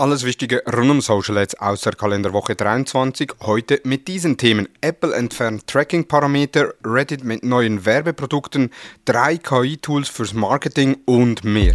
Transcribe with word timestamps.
Alles 0.00 0.22
Wichtige 0.24 0.62
rund 0.72 0.92
um 0.92 1.00
Social 1.00 1.38
Ads 1.38 1.56
aus 1.56 1.80
der 1.80 1.92
Kalenderwoche 1.92 2.54
23. 2.54 3.32
Heute 3.40 3.80
mit 3.82 4.06
diesen 4.06 4.36
Themen. 4.36 4.68
Apple 4.80 5.12
entfernt 5.12 5.66
Tracking-Parameter, 5.66 6.72
Reddit 6.84 7.24
mit 7.24 7.44
neuen 7.44 7.84
Werbeprodukten, 7.84 8.70
drei 9.04 9.38
KI-Tools 9.38 10.08
fürs 10.08 10.34
Marketing 10.34 10.98
und 11.04 11.42
mehr. 11.42 11.74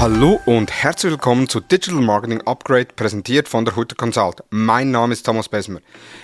Hallo 0.00 0.40
und 0.44 0.72
herzlich 0.72 1.12
willkommen 1.12 1.48
zu 1.48 1.60
Digital 1.60 2.00
Marketing 2.00 2.42
Upgrade, 2.42 2.88
präsentiert 2.96 3.48
von 3.48 3.64
der 3.64 3.76
Hutter 3.76 3.94
Consult. 3.94 4.42
Mein 4.50 4.90
Name 4.90 5.12
ist 5.12 5.24
Thomas 5.24 5.48
Besmer. 5.48 5.80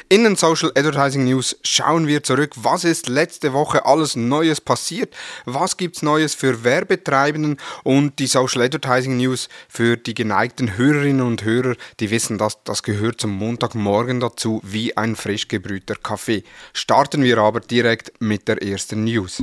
In 0.09 0.25
den 0.25 0.35
Social 0.35 0.71
Advertising 0.75 1.25
News 1.25 1.57
schauen 1.63 2.07
wir 2.09 2.23
zurück, 2.23 2.53
was 2.57 2.85
ist 2.85 3.09
letzte 3.09 3.53
Woche 3.53 3.87
alles 3.87 4.17
Neues 4.17 4.61
passiert, 4.61 5.15
was 5.45 5.77
gibt's 5.77 6.03
Neues 6.03 6.35
für 6.35 6.65
Werbetreibenden 6.65 7.59
und 7.85 8.19
die 8.19 8.27
Social 8.27 8.63
Advertising 8.63 9.17
News 9.17 9.49
für 9.69 9.97
die 9.97 10.15
geneigten 10.15 10.77
Hörerinnen 10.77 11.25
und 11.25 11.45
Hörer, 11.45 11.77
die 12.01 12.11
wissen, 12.11 12.39
dass 12.39 12.63
das 12.65 12.83
gehört 12.83 13.21
zum 13.21 13.31
Montagmorgen 13.31 14.19
dazu 14.21 14.61
wie 14.65 14.97
ein 14.97 15.15
frisch 15.15 15.47
gebrühter 15.49 15.95
Kaffee. 15.95 16.43
Starten 16.73 17.23
wir 17.23 17.39
aber 17.39 17.61
direkt 17.61 18.21
mit 18.21 18.49
der 18.49 18.63
ersten 18.63 19.05
News. 19.05 19.41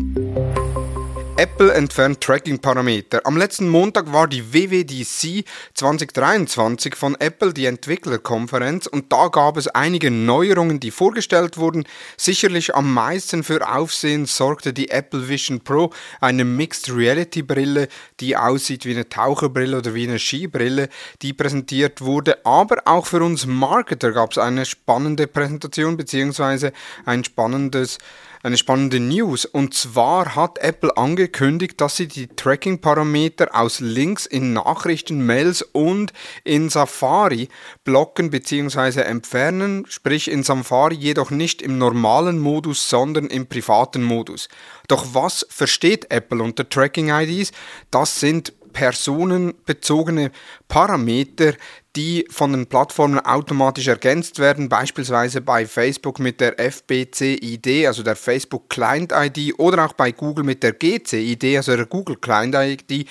Apple 1.40 1.72
entfernt 1.72 2.20
Tracking-Parameter. 2.20 3.22
Am 3.24 3.38
letzten 3.38 3.70
Montag 3.70 4.12
war 4.12 4.28
die 4.28 4.54
WWDC 4.54 5.46
2023 5.76 6.96
von 6.96 7.14
Apple 7.20 7.54
die 7.54 7.68
Entwicklerkonferenz 7.68 8.88
und 8.88 9.14
da 9.14 9.28
gab 9.28 9.56
es 9.56 9.68
einige 9.68 10.10
Neuerungen, 10.10 10.80
die 10.80 10.90
vorgestellt 10.90 11.60
wurden. 11.60 11.84
Sicherlich 12.18 12.74
am 12.74 12.92
meisten 12.92 13.44
für 13.44 13.72
Aufsehen 13.72 14.26
sorgte 14.26 14.74
die 14.74 14.90
Apple 14.90 15.30
Vision 15.30 15.62
Pro, 15.62 15.92
eine 16.22 16.44
Mixed 16.44 16.92
Reality 16.92 17.44
Brille, 17.44 17.88
die 18.20 18.36
aussieht 18.36 18.86
wie 18.86 18.96
eine 18.96 19.08
Taucherbrille 19.08 19.78
oder 19.78 19.94
wie 19.94 20.08
eine 20.08 20.18
Skibrille, 20.18 20.90
die 21.22 21.34
präsentiert 21.34 22.02
wurde. 22.02 22.44
Aber 22.48 22.78
auch 22.86 23.06
für 23.06 23.22
uns 23.22 23.46
Marketer 23.46 24.12
gab 24.12 24.32
es 24.32 24.40
eine 24.40 24.66
spannende 24.66 25.28
Präsentation 25.28 25.98
bzw. 25.98 26.72
ein 27.06 27.24
spannendes 27.24 28.00
eine 28.44 28.58
spannende 28.58 29.00
News. 29.00 29.46
Und 29.46 29.74
zwar 29.74 30.36
hat 30.36 30.58
Apple 30.60 30.96
angekündigt, 30.98 31.80
dass 31.82 31.98
sie 31.98 32.08
die 32.08 32.28
Tracking-Parameter 32.28 33.50
aus 33.54 33.80
Links 33.80 34.26
in 34.26 34.54
Nachrichten, 34.54 35.26
Mails 35.26 35.62
und 35.62 36.14
in 36.44 36.70
Safari 36.70 37.50
blocken 37.84 38.30
bzw. 38.30 39.02
entfernen, 39.02 39.86
sprich 39.88 40.30
in 40.30 40.44
Safari 40.44 40.96
jedoch 40.96 41.32
nicht 41.32 41.62
im 41.62 41.78
normalen 41.78 42.40
Modus, 42.40 42.90
sondern 42.90 43.28
im 43.28 43.48
privaten 43.48 44.04
Modus. 44.04 44.50
Doch 44.88 45.14
was 45.14 45.46
versteht 45.50 46.12
Apple 46.12 46.44
unter 46.44 46.68
Tracking-IDs? 46.68 47.52
Das 47.92 48.20
sind 48.20 48.54
personenbezogene 48.74 50.32
Parameter, 50.68 51.54
die 51.98 52.28
von 52.30 52.52
den 52.52 52.68
Plattformen 52.68 53.20
automatisch 53.20 53.88
ergänzt 53.88 54.38
werden, 54.38 54.70
beispielsweise 54.70 55.42
bei 55.42 55.66
Facebook 55.66 56.20
mit 56.20 56.40
der 56.40 56.60
FBC-ID, 56.60 57.88
also 57.88 58.04
der 58.04 58.16
Facebook 58.16 58.70
Client 58.70 59.12
ID, 59.12 59.58
oder 59.58 59.84
auch 59.84 59.94
bei 59.94 60.12
Google 60.12 60.46
mit 60.46 60.62
der 60.62 60.74
GC-ID, 60.74 61.58
also 61.58 61.76
der 61.76 61.88
Google 61.88 62.18
Client 62.18 62.56
ID 62.56 63.08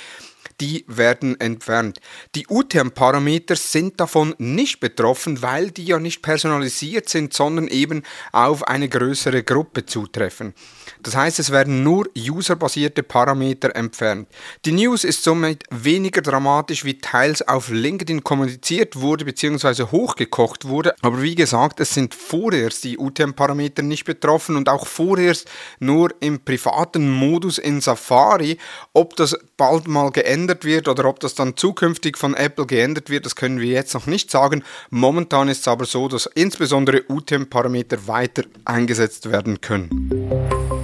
die 0.61 0.87
werden 0.89 1.39
entfernt. 1.39 2.01
Die 2.35 2.47
UTM-Parameter 2.49 3.57
sind 3.57 4.01
davon 4.01 4.35
nicht 4.39 4.81
betroffen, 4.81 5.43
weil 5.43 5.71
die 5.71 5.85
ja 5.85 5.99
nicht 5.99 6.23
personalisiert 6.23 7.11
sind, 7.11 7.35
sondern 7.35 7.69
eben 7.69 8.03
auf 8.33 8.67
eine 8.67 8.89
größere 8.89 9.43
Gruppe 9.43 9.85
zutreffen. 9.85 10.55
Das 11.03 11.17
heißt, 11.17 11.39
es 11.39 11.51
werden 11.51 11.83
nur 11.83 12.09
userbasierte 12.17 13.03
Parameter 13.03 13.75
entfernt. 13.77 14.29
Die 14.65 14.73
News 14.73 15.05
ist 15.05 15.23
somit 15.23 15.65
weniger 15.71 16.23
dramatisch, 16.23 16.85
wie 16.85 16.99
teils 16.99 17.47
auf 17.47 17.69
LinkedIn 17.69 18.25
kommuniziert 18.25 18.97
wurde 18.97 19.25
bzw. 19.25 19.85
hochgekocht 19.85 20.67
wurde. 20.67 20.95
Aber 21.03 21.23
wie 21.23 21.35
gesagt, 21.35 21.81
es 21.81 21.95
sind 21.95 22.15
vorerst 22.15 22.85
die 22.85 22.99
UTM-Parameter 22.99 23.83
nicht 23.83 24.05
betroffen 24.05 24.57
und 24.57 24.69
auch 24.69 24.87
vorerst 24.87 25.49
nur 25.79 26.15
im 26.21 26.41
privaten 26.41 27.11
Modus 27.11 27.59
in 27.59 27.81
Safari. 27.81 28.59
Ob 28.93 29.17
das 29.17 29.37
bald 29.57 29.89
mal 29.89 30.11
geändert 30.11 30.65
wird 30.65 30.89
oder 30.89 31.05
ob 31.07 31.21
das 31.21 31.35
dann 31.35 31.57
zukünftig 31.57 32.19
von 32.19 32.35
Apple 32.35 32.67
geändert 32.67 33.11
wird, 33.11 33.27
das 33.27 33.37
können 33.37 33.61
wir 33.61 33.71
jetzt 33.71 33.95
noch 33.95 34.07
nicht 34.07 34.31
sagen. 34.31 34.63
Momentan 34.91 35.49
ist 35.49 35.61
es 35.61 35.69
aber 35.69 35.85
so, 35.85 36.09
dass 36.09 36.27
insbesondere 36.35 37.05
UTM-Parameter 37.09 38.07
weiter 38.07 38.45
eingesetzt 38.65 39.31
werden 39.31 39.61
können. 39.61 40.76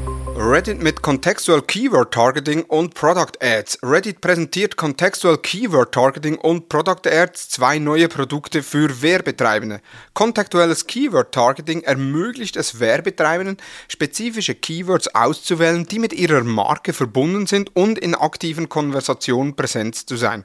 Reddit 0.45 0.83
mit 0.83 1.03
Contextual 1.03 1.63
Keyword 1.63 2.13
Targeting 2.13 2.65
und 2.65 2.95
Product 2.95 3.31
Ads. 3.41 3.79
Reddit 3.81 4.21
präsentiert 4.21 4.77
Contextual 4.77 5.39
Keyword 5.39 5.93
Targeting 5.93 6.37
und 6.37 6.69
Product 6.69 7.07
Ads, 7.07 7.49
zwei 7.49 7.79
neue 7.79 8.09
Produkte 8.09 8.65
für 8.65 9.03
Werbetreibende. 9.03 9.81
Kontextuelles 10.15 10.89
Keyword 10.89 11.33
Targeting 11.33 11.83
ermöglicht 11.83 12.57
es 12.57 12.81
Werbetreibenden, 12.81 13.57
spezifische 13.87 14.57
Keywords 14.57 15.15
auszuwählen, 15.15 15.87
die 15.87 16.01
mit 16.01 16.13
ihrer 16.13 16.43
Marke 16.43 16.93
verbunden 16.93 17.47
sind 17.47 17.77
und 17.77 18.01
in 18.01 18.17
aktiven 18.17 18.69
Konversationen 18.69 19.55
präsent 19.55 19.95
zu 19.95 20.17
sein. 20.17 20.45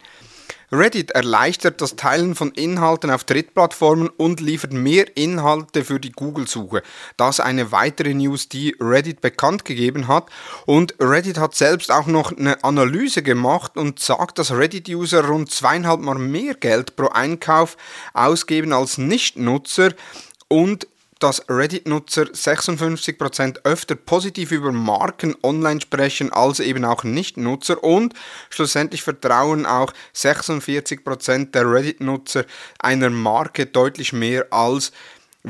Reddit 0.70 1.12
erleichtert 1.12 1.80
das 1.80 1.96
Teilen 1.96 2.36
von 2.36 2.52
Inhalten 2.52 3.10
auf 3.10 3.24
Drittplattformen 3.24 4.10
und 4.10 4.42
liefert 4.42 4.74
mehr 4.74 5.16
Inhalte 5.16 5.86
für 5.86 5.98
die 5.98 6.12
Google-Suche. 6.12 6.84
Das 7.16 7.40
eine 7.40 7.72
weitere 7.72 8.14
News, 8.14 8.50
die 8.50 8.76
Reddit 8.82 9.22
bekannt 9.22 9.64
gegeben 9.64 10.10
hat. 10.10 10.30
Und 10.66 10.96
Reddit 11.00 11.38
hat 11.38 11.56
selbst 11.56 11.90
auch 11.90 12.08
noch 12.08 12.36
eine 12.36 12.62
Analyse 12.66 13.24
gemacht 13.24 13.78
und 13.78 14.00
sagt, 14.00 14.40
dass 14.40 14.52
Reddit-User 14.52 15.26
rund 15.26 15.52
zweieinhalb 15.52 16.02
Mal 16.02 16.18
mehr 16.18 16.54
Geld 16.54 16.98
pro 16.98 17.08
Einkauf 17.08 17.78
ausgeben 18.14 18.74
als 18.74 18.98
Nichtnutzer 18.98 19.94
und 20.50 20.88
dass 21.20 21.44
Reddit-Nutzer 21.50 22.24
56% 22.24 23.60
öfter 23.64 23.96
positiv 23.96 24.52
über 24.52 24.72
Marken 24.72 25.36
online 25.44 25.82
sprechen 25.82 26.32
als 26.32 26.60
eben 26.60 26.86
auch 26.86 27.04
Nicht-Nutzer 27.04 27.84
und 27.84 28.14
schlussendlich 28.50 29.04
vertrauen 29.04 29.66
auch 29.66 29.94
46% 30.16 31.52
der 31.52 31.72
Reddit-Nutzer 31.72 32.46
einer 32.80 33.10
Marke 33.10 33.66
deutlich 33.66 34.14
mehr 34.14 34.48
als 34.52 34.92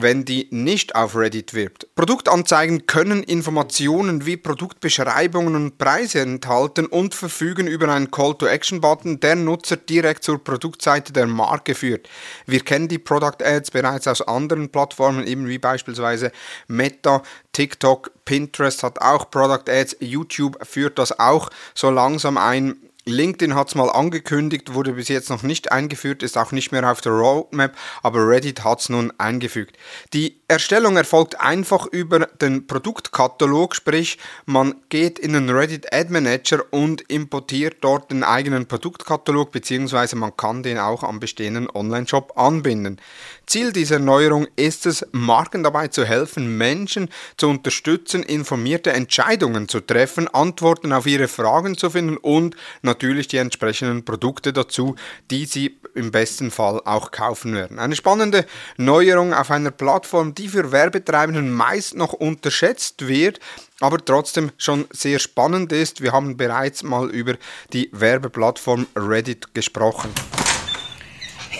wenn 0.01 0.25
die 0.25 0.47
nicht 0.51 0.95
auf 0.95 1.15
Reddit 1.15 1.53
wirbt. 1.53 1.87
Produktanzeigen 1.95 2.85
können 2.85 3.23
Informationen 3.23 4.25
wie 4.25 4.37
Produktbeschreibungen 4.37 5.55
und 5.55 5.77
Preise 5.77 6.21
enthalten 6.21 6.85
und 6.85 7.15
verfügen 7.15 7.67
über 7.67 7.89
einen 7.89 8.11
Call-to-Action-Button, 8.11 9.19
der 9.19 9.35
Nutzer 9.35 9.77
direkt 9.77 10.23
zur 10.23 10.43
Produktseite 10.43 11.13
der 11.13 11.27
Marke 11.27 11.75
führt. 11.75 12.07
Wir 12.45 12.59
kennen 12.59 12.87
die 12.87 12.99
Product 12.99 13.43
Ads 13.43 13.71
bereits 13.71 14.07
aus 14.07 14.21
anderen 14.21 14.69
Plattformen, 14.69 15.25
eben 15.25 15.47
wie 15.47 15.57
beispielsweise 15.57 16.31
Meta, 16.67 17.23
TikTok, 17.53 18.11
Pinterest 18.25 18.83
hat 18.83 19.01
auch 19.01 19.31
Product 19.31 19.69
Ads, 19.69 19.97
YouTube 19.99 20.57
führt 20.65 20.99
das 20.99 21.17
auch 21.19 21.49
so 21.73 21.89
langsam 21.89 22.37
ein. 22.37 22.75
LinkedIn 23.07 23.55
hat 23.55 23.69
es 23.69 23.75
mal 23.75 23.89
angekündigt, 23.89 24.73
wurde 24.73 24.93
bis 24.93 25.07
jetzt 25.07 25.29
noch 25.29 25.41
nicht 25.41 25.71
eingeführt, 25.71 26.23
ist 26.23 26.37
auch 26.37 26.51
nicht 26.51 26.73
mehr 26.73 26.91
auf 26.91 26.99
der 26.99 27.13
Roadmap, 27.13 27.75
aber 28.03 28.27
Reddit 28.27 28.65
hat 28.65 28.81
es 28.81 28.89
nun 28.89 29.13
eingefügt. 29.17 29.77
Die 30.13 30.41
Erstellung 30.49 30.97
erfolgt 30.97 31.39
einfach 31.39 31.85
über 31.85 32.19
den 32.19 32.67
Produktkatalog, 32.67 33.75
sprich 33.75 34.17
man 34.45 34.75
geht 34.89 35.19
in 35.19 35.33
den 35.33 35.49
Reddit 35.49 35.93
Ad 35.93 36.11
Manager 36.11 36.63
und 36.71 37.01
importiert 37.09 37.77
dort 37.81 38.11
den 38.11 38.23
eigenen 38.23 38.65
Produktkatalog, 38.65 39.51
beziehungsweise 39.51 40.17
man 40.17 40.35
kann 40.35 40.61
den 40.61 40.77
auch 40.77 41.03
am 41.03 41.21
bestehenden 41.21 41.69
Online-Shop 41.69 42.33
anbinden. 42.35 42.99
Ziel 43.45 43.71
dieser 43.71 43.99
Neuerung 43.99 44.47
ist 44.57 44.85
es, 44.85 45.05
Marken 45.13 45.63
dabei 45.63 45.87
zu 45.87 46.03
helfen, 46.03 46.57
Menschen 46.57 47.09
zu 47.37 47.47
unterstützen, 47.47 48.21
informierte 48.23 48.91
Entscheidungen 48.91 49.69
zu 49.69 49.79
treffen, 49.79 50.27
Antworten 50.27 50.91
auf 50.91 51.05
ihre 51.05 51.29
Fragen 51.29 51.77
zu 51.77 51.89
finden 51.89 52.17
und 52.17 52.57
natürlich 52.81 52.96
die 52.99 53.37
entsprechenden 53.37 54.05
Produkte 54.05 54.53
dazu, 54.53 54.95
die 55.31 55.45
sie 55.45 55.79
im 55.95 56.11
besten 56.11 56.51
Fall 56.51 56.81
auch 56.85 57.11
kaufen 57.11 57.53
werden. 57.53 57.79
Eine 57.79 57.95
spannende 57.95 58.45
Neuerung 58.77 59.33
auf 59.33 59.51
einer 59.51 59.71
Plattform, 59.71 60.35
die 60.35 60.47
für 60.47 60.71
Werbetreibenden 60.71 61.51
meist 61.51 61.95
noch 61.95 62.13
unterschätzt 62.13 63.07
wird, 63.07 63.39
aber 63.79 64.03
trotzdem 64.03 64.51
schon 64.57 64.85
sehr 64.91 65.19
spannend 65.19 65.71
ist. 65.71 66.01
Wir 66.01 66.11
haben 66.11 66.37
bereits 66.37 66.83
mal 66.83 67.09
über 67.09 67.35
die 67.73 67.89
Werbeplattform 67.91 68.87
Reddit 68.95 69.53
gesprochen. 69.53 70.11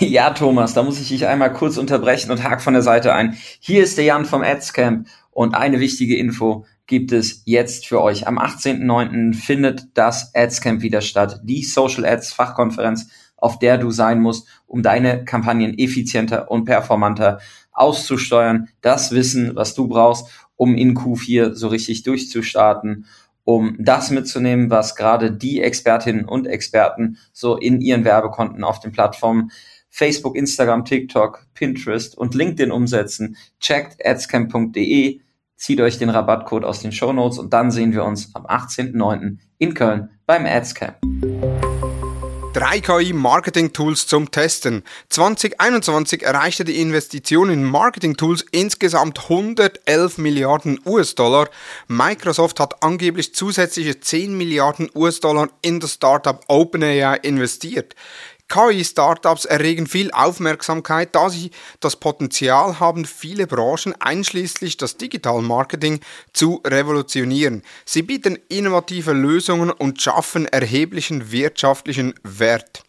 Ja, 0.00 0.30
Thomas, 0.30 0.74
da 0.74 0.84
muss 0.84 1.00
ich 1.00 1.08
dich 1.08 1.26
einmal 1.26 1.52
kurz 1.52 1.76
unterbrechen 1.76 2.30
und 2.30 2.44
hake 2.44 2.60
von 2.60 2.72
der 2.72 2.82
Seite 2.82 3.14
ein. 3.14 3.36
Hier 3.58 3.82
ist 3.82 3.98
der 3.98 4.04
Jan 4.04 4.26
vom 4.26 4.42
Adscamp 4.42 5.08
und 5.38 5.54
eine 5.54 5.78
wichtige 5.78 6.16
Info 6.16 6.64
gibt 6.88 7.12
es 7.12 7.42
jetzt 7.44 7.86
für 7.86 8.02
euch. 8.02 8.26
Am 8.26 8.40
18.09. 8.40 9.34
findet 9.36 9.86
das 9.94 10.34
Adscamp 10.34 10.82
wieder 10.82 11.00
statt, 11.00 11.42
die 11.44 11.62
Social 11.62 12.04
Ads 12.04 12.32
Fachkonferenz, 12.32 13.08
auf 13.36 13.60
der 13.60 13.78
du 13.78 13.92
sein 13.92 14.20
musst, 14.20 14.48
um 14.66 14.82
deine 14.82 15.24
Kampagnen 15.24 15.78
effizienter 15.78 16.50
und 16.50 16.64
performanter 16.64 17.38
auszusteuern. 17.70 18.70
Das 18.80 19.12
Wissen, 19.12 19.54
was 19.54 19.76
du 19.76 19.86
brauchst, 19.86 20.26
um 20.56 20.74
in 20.74 20.96
Q4 20.96 21.54
so 21.54 21.68
richtig 21.68 22.02
durchzustarten 22.02 23.06
um 23.44 23.76
das 23.78 24.10
mitzunehmen, 24.10 24.68
was 24.68 24.94
gerade 24.94 25.32
die 25.32 25.62
Expertinnen 25.62 26.26
und 26.26 26.46
Experten 26.46 27.16
so 27.32 27.56
in 27.56 27.80
ihren 27.80 28.04
Werbekonten 28.04 28.62
auf 28.62 28.80
den 28.80 28.92
Plattformen 28.92 29.50
Facebook, 29.88 30.36
Instagram, 30.36 30.84
TikTok, 30.84 31.46
Pinterest 31.54 32.18
und 32.18 32.34
LinkedIn 32.34 32.70
umsetzen. 32.70 33.36
Checkt 33.58 34.04
adscamp.de, 34.04 35.20
zieht 35.58 35.80
euch 35.80 35.98
den 35.98 36.08
Rabattcode 36.08 36.64
aus 36.64 36.80
den 36.80 36.92
Show 36.92 37.12
Notes 37.12 37.38
und 37.38 37.52
dann 37.52 37.70
sehen 37.70 37.92
wir 37.92 38.04
uns 38.04 38.34
am 38.34 38.46
18.09. 38.46 39.38
in 39.58 39.74
Köln 39.74 40.08
beim 40.24 40.46
Adscamp. 40.46 40.96
Drei 42.54 42.80
KI-Marketing-Tools 42.80 44.06
zum 44.06 44.30
Testen. 44.30 44.82
2021 45.10 46.22
erreichte 46.24 46.64
die 46.64 46.80
Investition 46.80 47.50
in 47.50 47.62
Marketing-Tools 47.62 48.46
insgesamt 48.50 49.24
111 49.24 50.18
Milliarden 50.18 50.80
US-Dollar. 50.84 51.50
Microsoft 51.88 52.58
hat 52.58 52.82
angeblich 52.82 53.34
zusätzliche 53.34 54.00
10 54.00 54.36
Milliarden 54.36 54.90
US-Dollar 54.94 55.50
in 55.60 55.78
das 55.78 55.94
Startup 55.94 56.40
OpenAI 56.48 57.18
investiert. 57.22 57.94
KI-Startups 58.48 59.44
erregen 59.44 59.86
viel 59.86 60.10
Aufmerksamkeit, 60.10 61.14
da 61.14 61.28
sie 61.28 61.50
das 61.80 61.96
Potenzial 61.96 62.80
haben, 62.80 63.04
viele 63.04 63.46
Branchen, 63.46 63.94
einschließlich 64.00 64.76
das 64.76 64.96
Digital 64.96 65.42
Marketing, 65.42 66.00
zu 66.32 66.62
revolutionieren. 66.66 67.62
Sie 67.84 68.02
bieten 68.02 68.38
innovative 68.48 69.12
Lösungen 69.12 69.70
und 69.70 70.00
schaffen 70.00 70.46
erheblichen 70.46 71.30
wirtschaftlichen 71.30 72.14
Wert. 72.22 72.82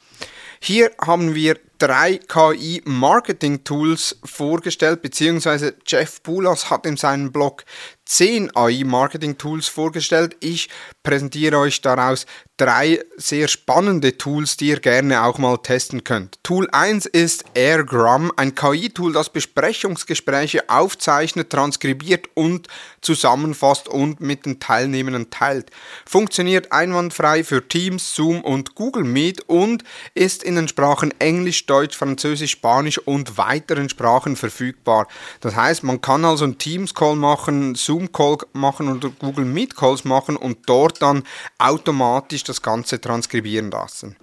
Hier 0.62 0.92
haben 1.02 1.36
wir 1.36 1.58
drei 1.78 2.18
KI-Marketing-Tools 2.18 4.18
vorgestellt, 4.26 5.02
beziehungsweise 5.02 5.76
Jeff 5.88 6.22
Poulas 6.22 6.70
hat 6.70 6.86
in 6.86 6.98
seinem 6.98 7.32
Blog 7.32 7.64
10 8.10 8.56
AI-Marketing-Tools 8.56 9.68
vorgestellt. 9.68 10.36
Ich 10.40 10.68
präsentiere 11.04 11.60
euch 11.60 11.82
daraus 11.82 12.26
drei 12.58 13.00
sehr 13.16 13.48
spannende 13.48 14.18
Tools, 14.18 14.58
die 14.58 14.68
ihr 14.68 14.80
gerne 14.80 15.24
auch 15.24 15.38
mal 15.38 15.58
testen 15.58 16.04
könnt. 16.04 16.40
Tool 16.44 16.68
1 16.72 17.06
ist 17.06 17.46
Airgram, 17.54 18.32
ein 18.36 18.54
KI-Tool, 18.54 19.14
das 19.14 19.30
Besprechungsgespräche 19.30 20.70
aufzeichnet, 20.70 21.52
transkribiert 21.52 22.28
und 22.34 22.68
zusammenfasst 23.02 23.88
und 23.88 24.20
mit 24.20 24.46
den 24.46 24.60
Teilnehmenden 24.60 25.30
teilt. 25.30 25.72
Funktioniert 26.06 26.72
einwandfrei 26.72 27.44
für 27.44 27.66
Teams, 27.66 28.14
Zoom 28.14 28.42
und 28.42 28.76
Google 28.76 29.06
Meet 29.06 29.42
und 29.48 29.84
ist 30.14 30.44
in 30.44 30.56
den 30.56 30.68
Sprachen 30.68 31.14
Englisch, 31.20 31.66
Deutsch, 31.66 31.96
Französisch, 31.96 32.52
Spanisch 32.52 32.98
und 32.98 33.38
weiteren 33.38 33.88
Sprachen 33.88 34.36
verfügbar. 34.36 35.08
Das 35.40 35.56
heißt, 35.56 35.84
man 35.84 36.02
kann 36.02 36.26
also 36.26 36.44
einen 36.44 36.58
Teams-Call 36.58 37.16
machen, 37.16 37.76
Zoom-Call 38.00 38.38
machen 38.54 38.90
oder 38.96 39.10
Google 39.10 39.46
Meet-Calls 39.46 40.06
machen 40.06 40.38
und 40.38 40.58
dort 40.68 41.02
dann 41.02 41.24
automatisch 41.58 42.44
das 42.44 42.62
Ganze 42.62 43.02
transkribieren 43.02 43.72
lassen. 43.72 44.16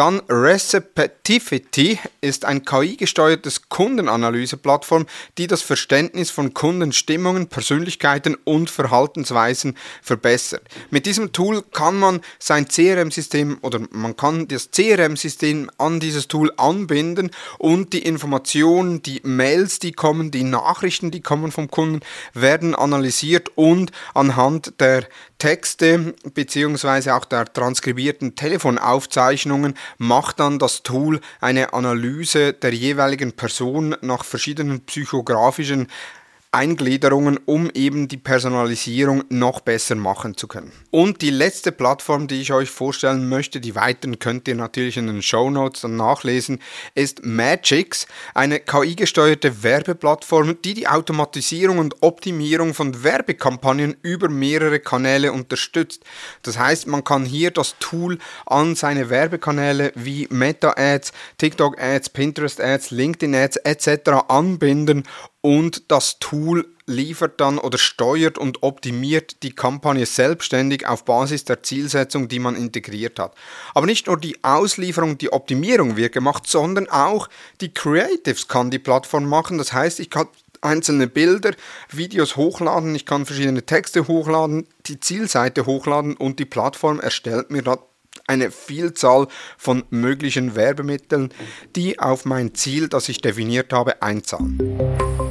Dann 0.00 0.22
Receptivity 0.30 1.98
ist 2.22 2.46
ein 2.46 2.64
KI-gesteuertes 2.64 3.68
Kundenanalyse-Plattform, 3.68 5.04
die 5.36 5.46
das 5.46 5.60
Verständnis 5.60 6.30
von 6.30 6.54
Kundenstimmungen, 6.54 7.48
Persönlichkeiten 7.48 8.34
und 8.44 8.70
Verhaltensweisen 8.70 9.76
verbessert. 10.00 10.62
Mit 10.88 11.04
diesem 11.04 11.34
Tool 11.34 11.60
kann 11.60 11.98
man 11.98 12.22
sein 12.38 12.66
CRM-System 12.66 13.58
oder 13.60 13.80
man 13.90 14.16
kann 14.16 14.48
das 14.48 14.70
CRM-System 14.70 15.70
an 15.76 16.00
dieses 16.00 16.28
Tool 16.28 16.50
anbinden 16.56 17.30
und 17.58 17.92
die 17.92 18.02
Informationen, 18.02 19.02
die 19.02 19.20
Mails, 19.22 19.80
die 19.80 19.92
kommen, 19.92 20.30
die 20.30 20.44
Nachrichten, 20.44 21.10
die 21.10 21.20
kommen 21.20 21.52
vom 21.52 21.70
Kunden, 21.70 22.00
werden 22.32 22.74
analysiert 22.74 23.50
und 23.54 23.92
anhand 24.14 24.80
der 24.80 25.04
Texte 25.40 26.14
beziehungsweise 26.34 27.14
auch 27.14 27.24
der 27.24 27.52
transkribierten 27.52 28.36
Telefonaufzeichnungen 28.36 29.74
macht 29.98 30.40
dann 30.40 30.58
das 30.58 30.82
Tool 30.82 31.20
eine 31.40 31.72
Analyse 31.72 32.52
der 32.52 32.72
jeweiligen 32.72 33.32
Person 33.32 33.96
nach 34.00 34.24
verschiedenen 34.24 34.80
psychografischen 34.86 35.88
Eingliederungen, 36.52 37.38
um 37.46 37.70
eben 37.74 38.08
die 38.08 38.16
Personalisierung 38.16 39.22
noch 39.28 39.60
besser 39.60 39.94
machen 39.94 40.36
zu 40.36 40.48
können. 40.48 40.72
Und 40.90 41.22
die 41.22 41.30
letzte 41.30 41.70
Plattform, 41.70 42.26
die 42.26 42.40
ich 42.40 42.52
euch 42.52 42.70
vorstellen 42.70 43.28
möchte, 43.28 43.60
die 43.60 43.76
weiteren 43.76 44.18
könnt 44.18 44.48
ihr 44.48 44.56
natürlich 44.56 44.96
in 44.96 45.06
den 45.06 45.22
Show 45.22 45.48
Notes 45.48 45.82
dann 45.82 45.94
nachlesen, 45.94 46.58
ist 46.96 47.24
Magix, 47.24 48.08
eine 48.34 48.58
KI-gesteuerte 48.58 49.62
Werbeplattform, 49.62 50.60
die 50.64 50.74
die 50.74 50.88
Automatisierung 50.88 51.78
und 51.78 52.02
Optimierung 52.02 52.74
von 52.74 53.04
Werbekampagnen 53.04 53.96
über 54.02 54.28
mehrere 54.28 54.80
Kanäle 54.80 55.32
unterstützt. 55.32 56.02
Das 56.42 56.58
heißt, 56.58 56.88
man 56.88 57.04
kann 57.04 57.24
hier 57.24 57.52
das 57.52 57.76
Tool 57.78 58.18
an 58.46 58.74
seine 58.74 59.08
Werbekanäle 59.08 59.92
wie 59.94 60.26
Meta-Ads, 60.30 61.12
TikTok-Ads, 61.38 62.08
Pinterest-Ads, 62.08 62.90
LinkedIn-Ads 62.90 63.58
etc. 63.58 64.10
anbinden 64.26 65.04
und 65.42 65.90
das 65.90 66.18
Tool 66.18 66.66
liefert 66.86 67.40
dann 67.40 67.58
oder 67.58 67.78
steuert 67.78 68.36
und 68.36 68.62
optimiert 68.62 69.42
die 69.42 69.54
Kampagne 69.54 70.04
selbstständig 70.04 70.86
auf 70.86 71.04
Basis 71.04 71.44
der 71.44 71.62
Zielsetzung, 71.62 72.28
die 72.28 72.40
man 72.40 72.56
integriert 72.56 73.18
hat. 73.18 73.34
Aber 73.74 73.86
nicht 73.86 74.08
nur 74.08 74.18
die 74.18 74.42
Auslieferung, 74.42 75.16
die 75.16 75.32
Optimierung 75.32 75.96
wird 75.96 76.12
gemacht, 76.12 76.46
sondern 76.46 76.88
auch 76.88 77.28
die 77.60 77.72
Creatives 77.72 78.48
kann 78.48 78.70
die 78.70 78.78
Plattform 78.78 79.26
machen. 79.26 79.56
Das 79.56 79.72
heißt, 79.72 80.00
ich 80.00 80.10
kann 80.10 80.26
einzelne 80.60 81.06
Bilder, 81.06 81.52
Videos 81.90 82.36
hochladen, 82.36 82.94
ich 82.94 83.06
kann 83.06 83.24
verschiedene 83.24 83.64
Texte 83.64 84.08
hochladen, 84.08 84.66
die 84.86 85.00
Zielseite 85.00 85.64
hochladen 85.64 86.16
und 86.16 86.38
die 86.38 86.44
Plattform 86.44 87.00
erstellt 87.00 87.50
mir 87.50 87.62
dann 87.62 87.78
eine 88.26 88.50
Vielzahl 88.50 89.26
von 89.56 89.84
möglichen 89.90 90.54
Werbemitteln, 90.54 91.32
die 91.76 91.98
auf 91.98 92.24
mein 92.24 92.54
Ziel, 92.54 92.88
das 92.88 93.08
ich 93.08 93.20
definiert 93.20 93.72
habe, 93.72 94.02
einzahlen. 94.02 95.29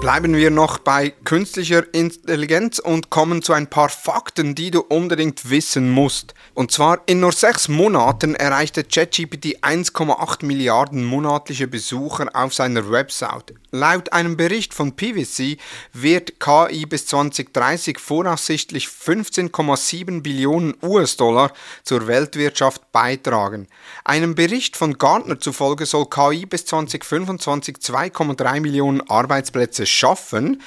Bleiben 0.00 0.34
wir 0.34 0.50
noch 0.50 0.78
bei 0.78 1.10
künstlicher 1.24 1.84
Intelligenz 1.92 2.78
und 2.78 3.10
kommen 3.10 3.42
zu 3.42 3.52
ein 3.52 3.66
paar 3.66 3.90
Fakten, 3.90 4.54
die 4.54 4.70
du 4.70 4.80
unbedingt 4.80 5.50
wissen 5.50 5.90
musst. 5.90 6.32
Und 6.54 6.72
zwar 6.72 7.02
in 7.04 7.20
nur 7.20 7.32
sechs 7.32 7.68
Monaten 7.68 8.34
erreichte 8.34 8.82
ChatGPT 8.82 9.58
1,8 9.62 10.46
Milliarden 10.46 11.04
monatliche 11.04 11.68
Besucher 11.68 12.30
auf 12.32 12.54
seiner 12.54 12.90
Website. 12.90 13.52
Laut 13.72 14.12
einem 14.12 14.36
Bericht 14.36 14.74
von 14.74 14.96
PwC 14.96 15.56
wird 15.92 16.40
KI 16.40 16.86
bis 16.86 17.06
2030 17.06 18.00
voraussichtlich 18.00 18.86
15,7 18.86 20.22
Billionen 20.22 20.74
US-Dollar 20.82 21.52
zur 21.84 22.08
Weltwirtschaft 22.08 22.90
beitragen. 22.90 23.68
Einem 24.04 24.34
Bericht 24.34 24.76
von 24.76 24.98
Gartner 24.98 25.38
zufolge 25.38 25.86
soll 25.86 26.06
KI 26.06 26.46
bis 26.46 26.66
2025 26.66 27.76
2,3 27.76 28.60
Millionen 28.60 29.08
Arbeitsplätze 29.08 29.86
schaffen. 29.86 30.60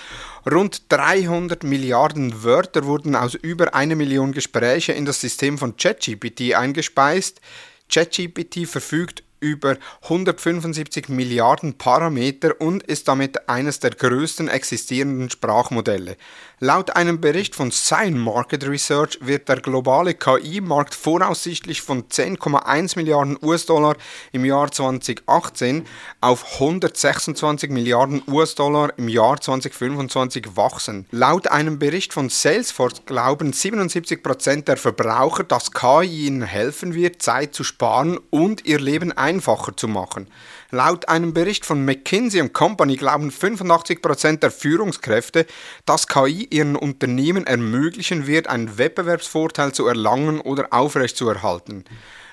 Rund 0.49 0.83
300 0.87 1.63
Milliarden 1.63 2.43
Wörter 2.43 2.85
wurden 2.85 3.17
aus 3.17 3.33
über 3.33 3.75
eine 3.75 3.97
Million 3.97 4.31
Gespräche 4.31 4.93
in 4.93 5.03
das 5.03 5.19
System 5.19 5.57
von 5.57 5.75
ChatGPT 5.75 6.53
eingespeist. 6.53 7.41
ChatGPT 7.89 8.65
verfügt 8.65 9.23
über 9.43 9.77
175 10.03 11.09
Milliarden 11.09 11.77
Parameter 11.77 12.59
und 12.59 12.81
ist 12.83 13.07
damit 13.09 13.49
eines 13.49 13.79
der 13.79 13.91
größten 13.91 14.47
existierenden 14.47 15.29
Sprachmodelle. 15.29 16.15
Laut 16.59 16.95
einem 16.95 17.19
Bericht 17.19 17.55
von 17.55 17.71
Sign 17.71 18.17
Market 18.17 18.65
Research 18.65 19.19
wird 19.21 19.49
der 19.49 19.59
globale 19.59 20.13
KI-Markt 20.13 20.95
voraussichtlich 20.95 21.81
von 21.81 22.03
10,1 22.03 22.95
Milliarden 22.95 23.37
US-Dollar 23.41 23.97
im 24.31 24.45
Jahr 24.45 24.71
2018 24.71 25.85
auf 26.21 26.53
126 26.53 27.69
Milliarden 27.69 28.23
US-Dollar 28.29 28.93
im 28.97 29.09
Jahr 29.09 29.41
2025 29.41 30.55
wachsen. 30.55 31.05
Laut 31.11 31.49
einem 31.49 31.79
Bericht 31.79 32.13
von 32.13 32.29
Salesforce 32.29 33.05
glauben 33.05 33.51
77% 33.51 34.63
der 34.63 34.77
Verbraucher, 34.77 35.43
dass 35.43 35.73
KI 35.73 36.27
ihnen 36.27 36.43
helfen 36.43 36.93
wird, 36.93 37.21
Zeit 37.21 37.53
zu 37.53 37.65
sparen 37.65 38.17
und 38.29 38.65
ihr 38.65 38.79
Leben 38.79 39.11
einfacher 39.33 39.75
zu 39.75 39.87
machen. 39.87 40.27
Laut 40.71 41.09
einem 41.09 41.33
Bericht 41.33 41.65
von 41.65 41.83
McKinsey 41.85 42.47
Company 42.49 42.95
glauben 42.95 43.29
85% 43.29 44.39
der 44.39 44.51
Führungskräfte, 44.51 45.45
dass 45.85 46.07
KI 46.07 46.47
ihren 46.49 46.75
Unternehmen 46.75 47.45
ermöglichen 47.45 48.27
wird, 48.27 48.47
einen 48.47 48.77
Wettbewerbsvorteil 48.77 49.71
zu 49.73 49.87
erlangen 49.87 50.39
oder 50.39 50.67
aufrechtzuerhalten. 50.71 51.85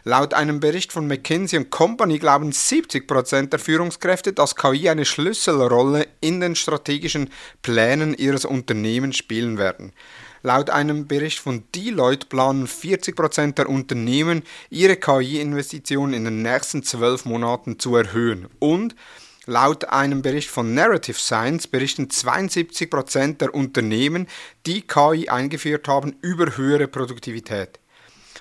Laut 0.05 0.33
einem 0.33 0.61
Bericht 0.61 0.93
von 0.93 1.07
McKinsey 1.07 1.65
Company 1.67 2.19
glauben 2.19 2.51
70% 2.53 3.51
der 3.51 3.59
Führungskräfte, 3.59 4.33
dass 4.33 4.57
KI 4.57 4.89
eine 4.89 5.05
Schlüsselrolle 5.05 6.07
in 6.23 6.41
den 6.41 6.57
strategischen 6.57 7.29
Plänen 7.61 8.15
ihres 8.15 8.47
Unternehmens 8.47 9.19
spielen 9.19 9.59
werden. 9.59 9.93
Laut 10.43 10.71
einem 10.71 11.07
Bericht 11.07 11.39
von 11.39 11.65
Deloitte 11.75 12.27
planen 12.27 12.67
40% 12.67 13.55
der 13.55 13.69
Unternehmen, 13.69 14.43
ihre 14.71 14.97
KI-Investitionen 14.97 16.15
in 16.15 16.25
den 16.25 16.43
nächsten 16.43 16.83
zwölf 16.83 17.25
Monaten 17.25 17.79
zu 17.79 17.95
erhöhen. 17.97 18.49
Und 18.59 18.95
Laut 19.47 19.87
einem 19.87 20.23
Bericht 20.23 20.49
von 20.49 20.75
Narrative 20.75 21.19
Science 21.19 21.67
berichten 21.67 22.07
72% 22.09 23.39
der 23.39 23.55
Unternehmen, 23.55 24.29
die 24.67 24.83
KI 24.83 25.29
eingeführt 25.29 25.89
haben, 25.89 26.15
über 26.21 26.57
höhere 26.57 26.87
Produktivität. 26.87 27.81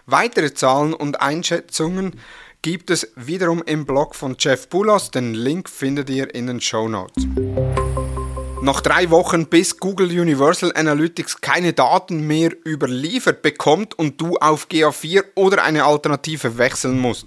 Weitere 0.05 0.53
Zahlen 0.53 0.93
und 0.93 1.21
Einschätzungen 1.21 2.19
gibt 2.61 2.89
es 2.89 3.11
wiederum 3.15 3.63
im 3.65 3.85
Blog 3.85 4.13
von 4.13 4.35
Jeff 4.37 4.67
Bullas. 4.67 5.09
Den 5.09 5.33
Link 5.33 5.69
findet 5.69 6.09
ihr 6.09 6.33
in 6.35 6.47
den 6.47 6.61
Show 6.61 6.87
Notes. 6.87 7.25
Noch 8.69 8.81
drei 8.81 9.09
Wochen, 9.09 9.47
bis 9.47 9.79
Google 9.79 10.19
Universal 10.19 10.71
Analytics 10.75 11.41
keine 11.41 11.73
Daten 11.73 12.27
mehr 12.27 12.51
überliefert 12.67 13.41
bekommt 13.41 13.97
und 13.97 14.21
du 14.21 14.37
auf 14.37 14.67
GA4 14.67 15.23
oder 15.33 15.63
eine 15.63 15.85
Alternative 15.85 16.59
wechseln 16.59 16.99
musst. 16.99 17.25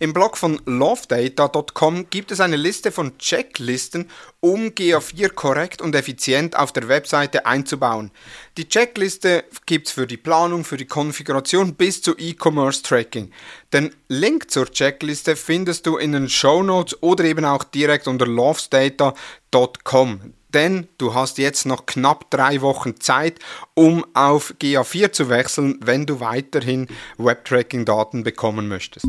Im 0.00 0.12
Blog 0.12 0.36
von 0.36 0.60
lovedata.com 0.66 2.10
gibt 2.10 2.30
es 2.30 2.40
eine 2.40 2.56
Liste 2.56 2.92
von 2.92 3.16
Checklisten, 3.16 4.10
um 4.40 4.66
GA4 4.66 5.30
korrekt 5.30 5.80
und 5.80 5.94
effizient 5.94 6.58
auf 6.58 6.72
der 6.72 6.88
Webseite 6.88 7.46
einzubauen. 7.46 8.10
Die 8.58 8.68
Checkliste 8.68 9.44
gibt 9.64 9.86
es 9.86 9.94
für 9.94 10.06
die 10.06 10.18
Planung, 10.18 10.62
für 10.62 10.76
die 10.76 10.84
Konfiguration 10.84 11.74
bis 11.74 12.02
zu 12.02 12.14
E-Commerce 12.18 12.82
Tracking. 12.82 13.30
Den 13.72 13.94
Link 14.08 14.50
zur 14.50 14.70
Checkliste 14.70 15.36
findest 15.36 15.86
du 15.86 15.96
in 15.96 16.12
den 16.12 16.28
Show 16.28 16.62
Notes 16.62 17.02
oder 17.02 17.24
eben 17.24 17.46
auch 17.46 17.64
direkt 17.64 18.08
unter 18.08 18.26
lovesdata.com 18.26 20.34
denn 20.54 20.88
du 20.98 21.14
hast 21.14 21.38
jetzt 21.38 21.66
noch 21.66 21.86
knapp 21.86 22.30
drei 22.30 22.60
Wochen 22.60 23.00
Zeit, 23.00 23.38
um 23.74 24.04
auf 24.14 24.54
GA4 24.60 25.12
zu 25.12 25.28
wechseln, 25.28 25.78
wenn 25.82 26.06
du 26.06 26.20
weiterhin 26.20 26.88
Webtracking-Daten 27.18 28.22
bekommen 28.22 28.68
möchtest. 28.68 29.06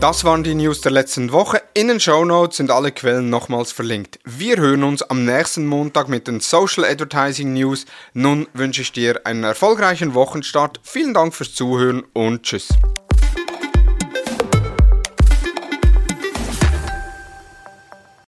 Das 0.00 0.22
waren 0.22 0.44
die 0.44 0.54
News 0.54 0.80
der 0.80 0.92
letzten 0.92 1.32
Woche. 1.32 1.60
In 1.74 1.88
den 1.88 1.98
Show 1.98 2.24
Notes 2.24 2.58
sind 2.58 2.70
alle 2.70 2.92
Quellen 2.92 3.30
nochmals 3.30 3.72
verlinkt. 3.72 4.20
Wir 4.24 4.56
hören 4.56 4.84
uns 4.84 5.02
am 5.02 5.24
nächsten 5.24 5.66
Montag 5.66 6.08
mit 6.08 6.28
den 6.28 6.38
Social 6.38 6.84
Advertising 6.84 7.52
News. 7.52 7.84
Nun 8.14 8.46
wünsche 8.54 8.82
ich 8.82 8.92
dir 8.92 9.20
einen 9.24 9.42
erfolgreichen 9.42 10.14
Wochenstart. 10.14 10.78
Vielen 10.84 11.14
Dank 11.14 11.34
fürs 11.34 11.52
Zuhören 11.52 12.04
und 12.12 12.44
tschüss. 12.44 12.68